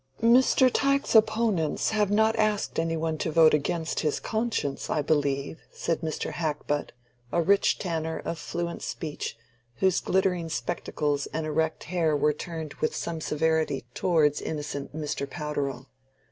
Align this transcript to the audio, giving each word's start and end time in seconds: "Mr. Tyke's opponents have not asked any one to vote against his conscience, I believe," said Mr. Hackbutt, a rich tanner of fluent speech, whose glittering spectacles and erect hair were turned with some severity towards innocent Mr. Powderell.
"Mr. 0.23 0.67
Tyke's 0.73 1.13
opponents 1.13 1.91
have 1.91 2.09
not 2.09 2.35
asked 2.37 2.79
any 2.79 2.97
one 2.97 3.19
to 3.19 3.29
vote 3.31 3.53
against 3.53 3.99
his 3.99 4.19
conscience, 4.19 4.89
I 4.89 5.03
believe," 5.03 5.59
said 5.71 6.01
Mr. 6.01 6.31
Hackbutt, 6.31 6.91
a 7.31 7.39
rich 7.39 7.77
tanner 7.77 8.17
of 8.25 8.39
fluent 8.39 8.81
speech, 8.81 9.37
whose 9.75 9.99
glittering 9.99 10.49
spectacles 10.49 11.27
and 11.27 11.45
erect 11.45 11.83
hair 11.83 12.17
were 12.17 12.33
turned 12.33 12.73
with 12.81 12.95
some 12.95 13.21
severity 13.21 13.85
towards 13.93 14.41
innocent 14.41 14.95
Mr. 14.95 15.29
Powderell. 15.29 15.85